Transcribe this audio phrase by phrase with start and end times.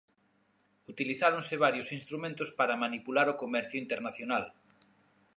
[0.91, 4.45] Utilizáronse varios instrumentos para manipular o comercio internacional.